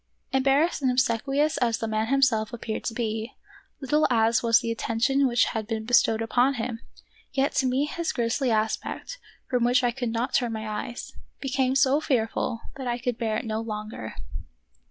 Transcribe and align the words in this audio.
Embarrassed 0.33 0.81
and 0.81 0.89
obsequious 0.89 1.57
as 1.57 1.77
the 1.77 1.87
man 1.87 2.07
him 2.07 2.23
self 2.23 2.51
appeared 2.51 2.83
to 2.85 2.93
be, 2.95 3.35
little 3.81 4.07
as 4.09 4.41
was 4.41 4.59
the 4.59 4.71
attention 4.71 5.27
which 5.27 5.45
had 5.53 5.67
been 5.67 5.85
bestowed 5.85 6.23
upon 6.23 6.55
him, 6.55 6.79
yet 7.33 7.51
to 7.53 7.67
me 7.67 7.85
his 7.85 8.11
grisly 8.11 8.49
aspect, 8.49 9.19
from 9.47 9.63
which 9.63 9.83
I 9.83 9.91
could 9.91 10.09
not 10.09 10.33
turn 10.33 10.53
my 10.53 10.67
eyes, 10.67 11.13
became 11.39 11.75
so 11.75 11.99
fearful 12.01 12.61
that 12.77 12.87
I 12.87 12.97
could 12.97 13.19
bear 13.19 13.37
it 13.37 13.45
no 13.45 13.61
longer. 13.61 14.15